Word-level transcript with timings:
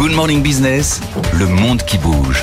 Good 0.00 0.12
Morning 0.12 0.42
Business, 0.42 0.98
le 1.34 1.46
monde 1.46 1.82
qui 1.82 1.98
bouge. 1.98 2.42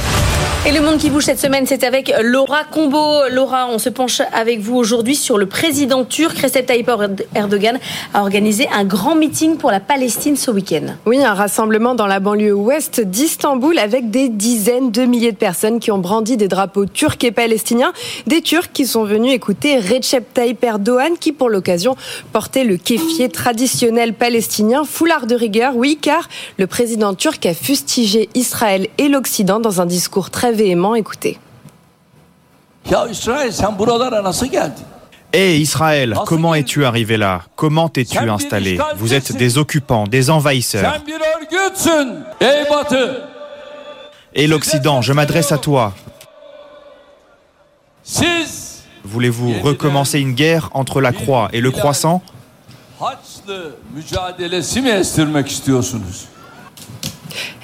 Et 0.65 0.71
le 0.71 0.81
monde 0.81 0.97
qui 0.97 1.09
bouge 1.09 1.23
cette 1.23 1.39
semaine, 1.39 1.65
c'est 1.65 1.85
avec 1.85 2.13
Laura 2.21 2.65
Combo. 2.65 3.29
Laura, 3.31 3.67
on 3.69 3.79
se 3.79 3.87
penche 3.87 4.21
avec 4.33 4.59
vous 4.59 4.75
aujourd'hui 4.75 5.15
sur 5.15 5.37
le 5.37 5.45
président 5.45 6.03
turc 6.03 6.37
Recep 6.39 6.65
Tayyip 6.65 6.91
Erdogan 7.35 7.79
a 8.13 8.21
organisé 8.21 8.67
un 8.73 8.83
grand 8.83 9.15
meeting 9.15 9.55
pour 9.55 9.71
la 9.71 9.79
Palestine 9.79 10.35
ce 10.35 10.51
week-end. 10.51 10.95
Oui, 11.05 11.23
un 11.23 11.33
rassemblement 11.33 11.95
dans 11.95 12.05
la 12.05 12.19
banlieue 12.19 12.53
ouest 12.53 12.99
d'Istanbul 12.99 13.79
avec 13.79 14.09
des 14.09 14.27
dizaines 14.27 14.91
de 14.91 15.03
milliers 15.03 15.31
de 15.31 15.37
personnes 15.37 15.79
qui 15.79 15.89
ont 15.91 15.99
brandi 15.99 16.35
des 16.35 16.49
drapeaux 16.49 16.85
turcs 16.85 17.23
et 17.23 17.31
palestiniens. 17.31 17.93
Des 18.25 18.41
Turcs 18.41 18.71
qui 18.73 18.85
sont 18.85 19.05
venus 19.05 19.33
écouter 19.33 19.79
Recep 19.79 20.33
Tayyip 20.33 20.61
Erdogan 20.63 21.13
qui, 21.17 21.31
pour 21.31 21.49
l'occasion, 21.49 21.95
portait 22.33 22.65
le 22.65 22.75
kéfier 22.75 23.29
traditionnel 23.29 24.13
palestinien, 24.13 24.83
foulard 24.83 25.27
de 25.27 25.35
rigueur, 25.35 25.77
oui, 25.77 25.97
car 26.01 26.27
le 26.57 26.67
président 26.67 27.13
turc 27.13 27.45
a 27.45 27.53
fustigé 27.53 28.27
Israël 28.35 28.87
et 28.97 29.07
l'Occident 29.07 29.61
dans 29.61 29.79
un 29.79 29.85
discours 29.85 30.29
très 30.29 30.56
véhément. 30.57 30.95
Écoutez. 30.95 31.39
Hé 35.33 35.57
Israël, 35.57 36.15
comment 36.25 36.55
es-tu 36.55 36.85
arrivé 36.85 37.17
là? 37.17 37.41
Comment 37.55 37.89
t'es-tu 37.89 38.17
installé? 38.17 38.79
Vous 38.95 39.13
êtes 39.13 39.35
des 39.35 39.57
occupants, 39.57 40.05
des 40.07 40.29
envahisseurs. 40.29 41.01
Et 44.33 44.47
l'Occident, 44.47 45.01
je 45.01 45.13
m'adresse 45.13 45.51
à 45.51 45.57
toi. 45.57 45.93
Voulez-vous 49.03 49.53
recommencer 49.61 50.19
une 50.19 50.33
guerre 50.33 50.69
entre 50.73 51.01
la 51.01 51.11
croix 51.11 51.49
et 51.51 51.61
le 51.61 51.71
croissant? 51.71 52.21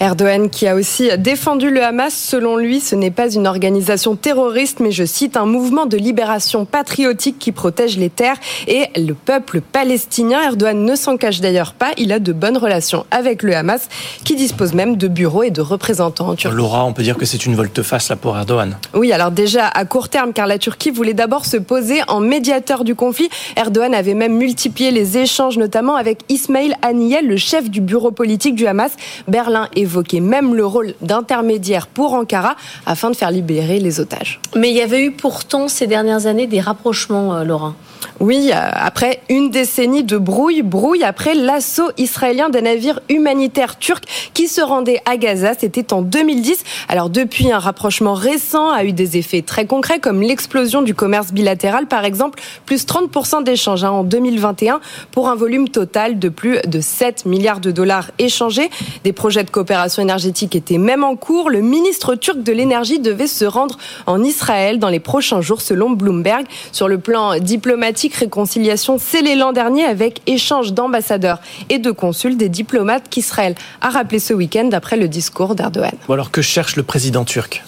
Erdogan 0.03 0.49
qui 0.49 0.67
a 0.67 0.75
aussi 0.75 1.09
défendu 1.17 1.69
le 1.69 1.81
Hamas. 1.81 2.13
Selon 2.13 2.57
lui, 2.57 2.81
ce 2.81 2.93
n'est 2.93 3.09
pas 3.09 3.31
une 3.31 3.47
organisation 3.47 4.17
terroriste, 4.17 4.81
mais 4.81 4.91
je 4.91 5.05
cite 5.05 5.37
un 5.37 5.45
mouvement 5.45 5.85
de 5.85 5.95
libération 5.95 6.65
patriotique 6.65 7.39
qui 7.39 7.53
protège 7.53 7.97
les 7.97 8.09
terres 8.09 8.35
et 8.67 8.87
le 8.97 9.13
peuple 9.13 9.61
palestinien. 9.61 10.41
Erdogan 10.43 10.83
ne 10.83 10.97
s'en 10.97 11.15
cache 11.15 11.39
d'ailleurs 11.39 11.71
pas. 11.71 11.91
Il 11.97 12.11
a 12.11 12.19
de 12.19 12.33
bonnes 12.33 12.57
relations 12.57 13.05
avec 13.11 13.43
le 13.43 13.55
Hamas, 13.55 13.87
qui 14.25 14.35
dispose 14.35 14.73
même 14.73 14.97
de 14.97 15.07
bureaux 15.07 15.43
et 15.43 15.51
de 15.51 15.61
représentants 15.61 16.27
en 16.27 16.35
Turquie. 16.35 16.53
Laura, 16.53 16.83
on 16.83 16.91
peut 16.91 17.03
dire 17.03 17.15
que 17.15 17.25
c'est 17.25 17.45
une 17.45 17.55
volte-face 17.55 18.09
là 18.09 18.17
pour 18.17 18.37
Erdogan. 18.37 18.77
Oui, 18.93 19.13
alors 19.13 19.31
déjà 19.31 19.69
à 19.69 19.85
court 19.85 20.09
terme, 20.09 20.33
car 20.33 20.47
la 20.47 20.57
Turquie 20.57 20.91
voulait 20.91 21.13
d'abord 21.13 21.45
se 21.45 21.55
poser 21.55 22.01
en 22.09 22.19
médiateur 22.19 22.83
du 22.83 22.93
conflit. 22.93 23.29
Erdogan 23.55 23.93
avait 23.93 24.15
même 24.15 24.35
multiplié 24.35 24.91
les 24.91 25.17
échanges, 25.17 25.57
notamment 25.57 25.95
avec 25.95 26.19
Ismail 26.27 26.75
Haniyeh, 26.81 27.21
le 27.21 27.37
chef 27.37 27.69
du 27.69 27.79
bureau 27.79 28.11
politique 28.11 28.55
du 28.55 28.67
Hamas. 28.67 28.91
Berlin 29.29 29.69
évoquait 29.93 30.19
même 30.19 30.55
le 30.55 30.65
rôle 30.65 30.95
d'intermédiaire 31.01 31.87
pour 31.87 32.13
Ankara 32.13 32.55
afin 32.85 33.11
de 33.11 33.15
faire 33.15 33.31
libérer 33.31 33.79
les 33.79 33.99
otages. 33.99 34.39
Mais 34.55 34.71
il 34.71 34.75
y 34.75 34.81
avait 34.81 35.03
eu 35.03 35.11
pourtant 35.11 35.67
ces 35.67 35.85
dernières 35.87 36.25
années 36.25 36.47
des 36.47 36.59
rapprochements, 36.59 37.35
euh, 37.35 37.43
Laurent. 37.43 37.75
Oui, 38.19 38.51
euh, 38.53 38.69
après 38.73 39.21
une 39.29 39.49
décennie 39.49 40.03
de 40.03 40.17
brouille, 40.17 40.61
brouille 40.61 41.03
après 41.03 41.35
l'assaut 41.35 41.91
israélien 41.97 42.49
d'un 42.49 42.61
navire 42.61 42.99
humanitaire 43.09 43.77
turc 43.77 44.03
qui 44.33 44.47
se 44.47 44.61
rendait 44.61 45.01
à 45.05 45.17
Gaza, 45.17 45.53
c'était 45.57 45.93
en 45.93 46.01
2010. 46.01 46.63
Alors 46.89 47.09
depuis, 47.09 47.51
un 47.51 47.59
rapprochement 47.59 48.13
récent 48.13 48.69
a 48.69 48.83
eu 48.85 48.93
des 48.93 49.17
effets 49.17 49.41
très 49.41 49.65
concrets 49.65 49.99
comme 49.99 50.21
l'explosion 50.21 50.81
du 50.81 50.93
commerce 50.93 51.31
bilatéral 51.31 51.87
par 51.87 52.05
exemple, 52.05 52.41
plus 52.65 52.85
30% 52.85 53.43
d'échanges 53.43 53.83
hein, 53.83 53.91
en 53.91 54.03
2021 54.03 54.79
pour 55.11 55.29
un 55.29 55.35
volume 55.35 55.69
total 55.69 56.19
de 56.19 56.29
plus 56.29 56.59
de 56.65 56.81
7 56.81 57.25
milliards 57.25 57.59
de 57.59 57.71
dollars 57.71 58.11
échangés. 58.19 58.69
Des 59.03 59.13
projets 59.13 59.43
de 59.43 59.49
coopération 59.49 60.01
énergétique 60.01 60.55
étaient 60.55 60.77
même 60.77 61.03
en 61.03 61.15
cours. 61.15 61.49
Le 61.49 61.61
ministre 61.61 62.15
turc 62.15 62.41
de 62.41 62.51
l'énergie 62.51 62.99
devait 62.99 63.27
se 63.27 63.45
rendre 63.45 63.77
en 64.05 64.23
Israël 64.23 64.79
dans 64.79 64.89
les 64.89 64.99
prochains 64.99 65.41
jours 65.41 65.61
selon 65.61 65.91
Bloomberg. 65.91 66.45
Sur 66.71 66.87
le 66.87 66.97
plan 66.97 67.37
diplomatique, 67.39 67.92
réconciliation 68.15 68.97
scellée 68.97 69.35
l'an 69.35 69.51
dernier 69.51 69.85
avec 69.85 70.21
échange 70.27 70.73
d'ambassadeurs 70.73 71.39
et 71.69 71.79
de 71.79 71.91
consuls 71.91 72.37
des 72.37 72.49
diplomates 72.49 73.09
qu'Israël 73.09 73.55
a 73.81 73.89
rappelé 73.89 74.19
ce 74.19 74.33
week-end 74.33 74.69
après 74.73 74.97
le 74.97 75.07
discours 75.07 75.55
d'Erdogan. 75.55 75.93
alors 76.09 76.31
que 76.31 76.41
cherche 76.41 76.75
le 76.75 76.83
président 76.83 77.25
turc? 77.25 77.63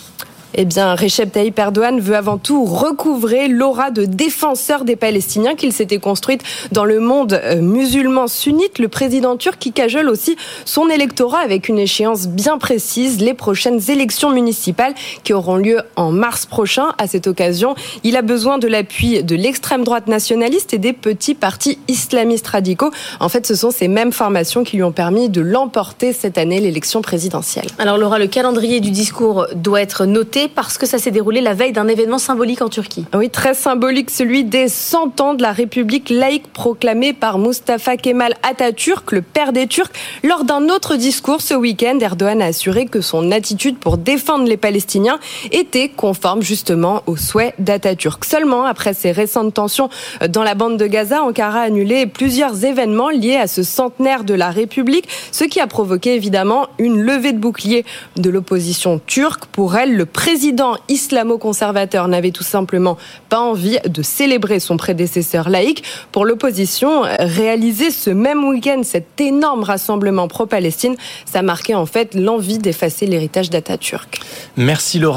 Eh 0.53 0.65
bien, 0.65 0.95
Recep 0.95 1.31
Tayyip 1.31 1.57
Erdogan 1.59 1.99
veut 1.99 2.15
avant 2.15 2.37
tout 2.37 2.63
recouvrer 2.63 3.47
l'aura 3.47 3.91
de 3.91 4.05
défenseur 4.05 4.85
des 4.85 4.95
Palestiniens 4.95 5.55
qu'il 5.55 5.73
s'était 5.73 5.97
construite 5.97 6.41
dans 6.71 6.85
le 6.85 6.99
monde 6.99 7.33
euh, 7.43 7.61
musulman 7.61 8.27
sunnite. 8.27 8.79
Le 8.79 8.87
président 8.87 9.35
turc 9.35 9.57
qui 9.59 9.71
cajole 9.71 10.09
aussi 10.09 10.37
son 10.63 10.89
électorat 10.89 11.39
avec 11.39 11.67
une 11.67 11.79
échéance 11.79 12.27
bien 12.27 12.57
précise, 12.57 13.19
les 13.21 13.33
prochaines 13.33 13.81
élections 13.89 14.31
municipales 14.31 14.93
qui 15.23 15.33
auront 15.33 15.57
lieu 15.57 15.81
en 15.95 16.11
mars 16.11 16.45
prochain. 16.45 16.93
À 16.97 17.07
cette 17.07 17.27
occasion, 17.27 17.75
il 18.03 18.15
a 18.15 18.21
besoin 18.21 18.57
de 18.57 18.67
l'appui 18.67 19.23
de 19.23 19.35
l'extrême 19.35 19.83
droite 19.83 20.07
nationaliste 20.07 20.73
et 20.73 20.77
des 20.77 20.93
petits 20.93 21.35
partis 21.35 21.79
islamistes 21.87 22.47
radicaux. 22.47 22.91
En 23.19 23.29
fait, 23.29 23.45
ce 23.45 23.55
sont 23.55 23.71
ces 23.71 23.87
mêmes 23.87 24.13
formations 24.13 24.63
qui 24.63 24.77
lui 24.77 24.83
ont 24.83 24.91
permis 24.91 25.29
de 25.29 25.41
l'emporter 25.41 26.13
cette 26.13 26.37
année, 26.37 26.59
l'élection 26.59 27.01
présidentielle. 27.01 27.67
Alors 27.77 27.97
Laura, 27.97 28.19
le 28.19 28.27
calendrier 28.27 28.79
du 28.79 28.91
discours 28.91 29.47
doit 29.55 29.81
être 29.81 30.05
noté 30.05 30.44
parce 30.47 30.77
que 30.77 30.85
ça 30.85 30.97
s'est 30.97 31.11
déroulé 31.11 31.41
la 31.41 31.53
veille 31.53 31.71
d'un 31.71 31.87
événement 31.87 32.17
symbolique 32.17 32.61
en 32.61 32.69
Turquie. 32.69 33.05
Oui, 33.13 33.29
très 33.29 33.53
symbolique, 33.53 34.09
celui 34.09 34.43
des 34.43 34.67
100 34.67 35.21
ans 35.21 35.33
de 35.33 35.41
la 35.41 35.51
République 35.51 36.09
laïque 36.09 36.51
proclamée 36.53 37.13
par 37.13 37.39
Mustafa 37.39 37.97
Kemal 37.97 38.35
Atatürk, 38.43 39.11
le 39.11 39.21
père 39.21 39.53
des 39.53 39.67
Turcs. 39.67 39.91
Lors 40.23 40.43
d'un 40.43 40.69
autre 40.69 40.95
discours 40.95 41.41
ce 41.41 41.53
week-end, 41.53 41.97
Erdogan 41.99 42.41
a 42.41 42.45
assuré 42.45 42.85
que 42.85 43.01
son 43.01 43.31
attitude 43.31 43.77
pour 43.77 43.97
défendre 43.97 44.45
les 44.45 44.57
Palestiniens 44.57 45.19
était 45.51 45.89
conforme 45.89 46.41
justement 46.41 47.03
aux 47.07 47.17
souhaits 47.17 47.53
d'Atatürk. 47.59 48.25
Seulement, 48.25 48.65
après 48.65 48.93
ces 48.93 49.11
récentes 49.11 49.53
tensions 49.53 49.89
dans 50.29 50.43
la 50.43 50.55
bande 50.55 50.77
de 50.77 50.87
Gaza, 50.87 51.23
Ankara 51.23 51.61
a 51.61 51.63
annulé 51.63 52.05
plusieurs 52.05 52.65
événements 52.65 53.09
liés 53.09 53.37
à 53.37 53.47
ce 53.47 53.63
centenaire 53.63 54.23
de 54.23 54.33
la 54.33 54.49
République, 54.49 55.07
ce 55.31 55.43
qui 55.43 55.59
a 55.59 55.67
provoqué 55.67 56.15
évidemment 56.15 56.67
une 56.79 57.01
levée 57.01 57.31
de 57.31 57.39
bouclier 57.39 57.85
de 58.17 58.29
l'opposition 58.29 58.99
turque. 59.05 59.45
Pour 59.45 59.75
elle, 59.75 59.95
le 59.95 60.05
président 60.05 60.24
président 60.25 60.75
islamo-conservateur 60.89 62.07
n'avait 62.07 62.31
tout 62.31 62.43
simplement 62.43 62.97
pas 63.29 63.39
envie 63.39 63.77
de 63.87 64.01
célébrer 64.01 64.59
son 64.59 64.75
prédécesseur 64.75 65.49
laïque. 65.49 65.83
Pour 66.11 66.25
l'opposition, 66.25 67.03
réaliser 67.19 67.91
ce 67.91 68.09
même 68.09 68.43
week-end 68.43 68.81
cet 68.83 69.21
énorme 69.21 69.61
rassemblement 69.61 70.27
pro-Palestine, 70.27 70.95
ça 71.25 71.43
marquait 71.43 71.75
en 71.75 71.85
fait 71.85 72.15
l'envie 72.15 72.57
d'effacer 72.57 73.05
l'héritage 73.05 73.51
d'Atatürk. 73.51 74.19
Merci 74.57 74.97
Laura. 74.97 75.13